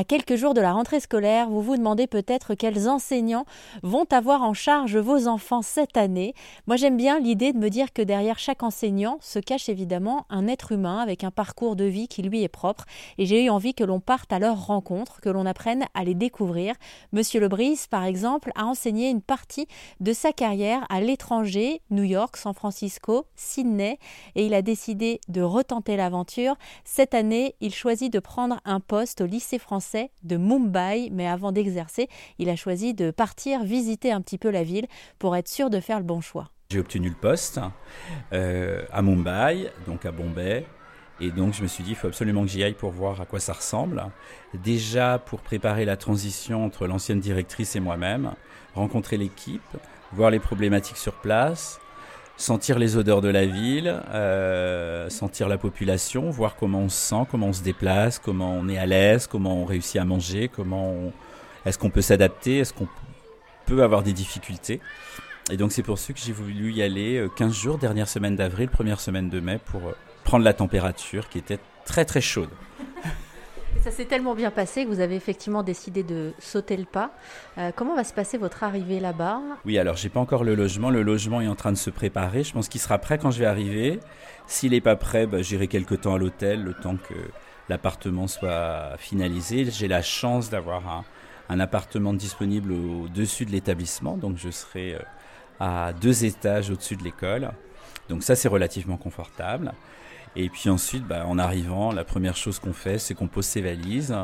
[0.00, 3.44] À quelques jours de la rentrée scolaire, vous vous demandez peut-être quels enseignants
[3.82, 6.32] vont avoir en charge vos enfants cette année.
[6.66, 10.46] Moi j'aime bien l'idée de me dire que derrière chaque enseignant se cache évidemment un
[10.46, 12.86] être humain avec un parcours de vie qui lui est propre
[13.18, 16.14] et j'ai eu envie que l'on parte à leur rencontre, que l'on apprenne à les
[16.14, 16.76] découvrir.
[17.12, 19.66] Monsieur Lebris, par exemple, a enseigné une partie
[20.00, 23.98] de sa carrière à l'étranger, New York, San Francisco, Sydney,
[24.34, 26.56] et il a décidé de retenter l'aventure.
[26.84, 29.89] Cette année, il choisit de prendre un poste au lycée français
[30.22, 32.08] de Mumbai, mais avant d'exercer,
[32.38, 34.86] il a choisi de partir visiter un petit peu la ville
[35.18, 36.50] pour être sûr de faire le bon choix.
[36.70, 37.60] J'ai obtenu le poste
[38.32, 40.64] euh, à Mumbai, donc à Bombay.
[41.20, 43.26] Et donc je me suis dit, il faut absolument que j'y aille pour voir à
[43.26, 44.02] quoi ça ressemble.
[44.54, 48.32] Déjà pour préparer la transition entre l'ancienne directrice et moi-même,
[48.74, 49.76] rencontrer l'équipe,
[50.12, 51.78] voir les problématiques sur place,
[52.40, 57.26] sentir les odeurs de la ville, euh, sentir la population, voir comment on se sent,
[57.30, 60.94] comment on se déplace, comment on est à l'aise, comment on réussit à manger, comment
[61.66, 62.88] est-ce qu'on peut s'adapter, est-ce qu'on
[63.66, 64.80] peut avoir des difficultés.
[65.50, 68.36] Et donc c'est pour ça que j'ai voulu y aller 15 euh, jours, dernière semaine
[68.36, 69.92] d'avril, première semaine de mai, pour euh,
[70.24, 72.50] prendre la température qui était très très chaude.
[73.82, 77.12] Ça s'est tellement bien passé que vous avez effectivement décidé de sauter le pas.
[77.56, 79.40] Euh, comment va se passer votre arrivée là-bas?
[79.64, 80.90] Oui, alors j'ai pas encore le logement.
[80.90, 82.44] Le logement est en train de se préparer.
[82.44, 84.00] Je pense qu'il sera prêt quand je vais arriver.
[84.46, 87.14] S'il n'est pas prêt, bah, j'irai quelque temps à l'hôtel, le temps que
[87.70, 89.64] l'appartement soit finalisé.
[89.70, 91.04] J'ai la chance d'avoir un,
[91.48, 94.98] un, appartement disponible au-dessus de l'établissement, donc je serai euh,
[95.58, 97.50] à deux étages au-dessus de l'école.
[98.10, 99.72] Donc ça, c'est relativement confortable.
[100.36, 103.60] Et puis ensuite, bah, en arrivant, la première chose qu'on fait, c'est qu'on pose ses
[103.60, 104.14] valises.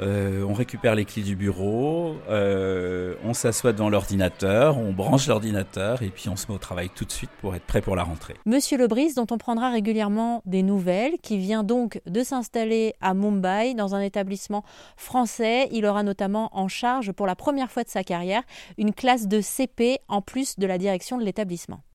[0.00, 6.02] Euh, on récupère les clés du bureau, euh, on s'assoit devant l'ordinateur, on branche l'ordinateur
[6.02, 8.02] et puis on se met au travail tout de suite pour être prêt pour la
[8.02, 8.34] rentrée.
[8.46, 13.74] Monsieur Lebris, dont on prendra régulièrement des nouvelles, qui vient donc de s'installer à Mumbai
[13.74, 14.64] dans un établissement
[14.96, 15.68] français.
[15.72, 18.42] Il aura notamment en charge pour la première fois de sa carrière
[18.78, 21.82] une classe de CP en plus de la direction de l'établissement.